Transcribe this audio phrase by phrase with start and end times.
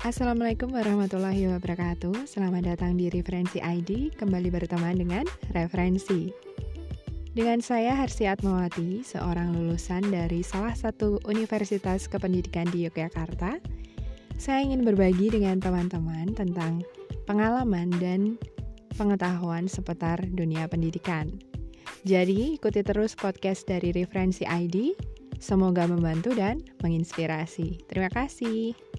[0.00, 2.24] Assalamualaikum warahmatullahi wabarakatuh.
[2.24, 6.32] Selamat datang di Referensi ID Kembali berteman dengan Referensi.
[7.36, 13.60] Dengan saya Harsi Atmawati Seorang lulusan dari salah satu Universitas Kependidikan di Yogyakarta.
[14.40, 16.80] Saya ingin berbagi dengan teman-teman Tentang
[17.28, 18.40] pengalaman dan
[18.96, 21.28] pengetahuan seputar dunia pendidikan.
[22.08, 24.96] Jadi ikuti terus podcast dari Referensi ID
[25.36, 27.84] Semoga membantu dan menginspirasi.
[27.84, 28.89] Terima kasih.